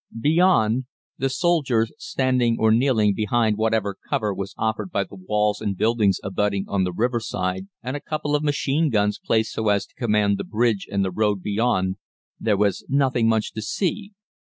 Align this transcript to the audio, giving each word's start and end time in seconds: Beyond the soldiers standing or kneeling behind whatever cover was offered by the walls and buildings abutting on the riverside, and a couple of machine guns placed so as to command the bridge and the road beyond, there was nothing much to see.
Beyond 0.19 0.85
the 1.19 1.29
soldiers 1.29 1.91
standing 1.99 2.57
or 2.59 2.71
kneeling 2.71 3.13
behind 3.13 3.55
whatever 3.55 3.97
cover 4.09 4.33
was 4.33 4.55
offered 4.57 4.89
by 4.91 5.03
the 5.03 5.13
walls 5.13 5.61
and 5.61 5.77
buildings 5.77 6.17
abutting 6.23 6.65
on 6.67 6.83
the 6.85 6.91
riverside, 6.91 7.67
and 7.83 7.95
a 7.95 7.99
couple 8.01 8.35
of 8.35 8.41
machine 8.41 8.89
guns 8.89 9.19
placed 9.23 9.51
so 9.53 9.69
as 9.69 9.85
to 9.85 9.93
command 9.93 10.39
the 10.39 10.43
bridge 10.43 10.87
and 10.91 11.05
the 11.05 11.11
road 11.11 11.43
beyond, 11.43 11.97
there 12.39 12.57
was 12.57 12.83
nothing 12.89 13.27
much 13.29 13.51
to 13.53 13.61
see. 13.61 14.13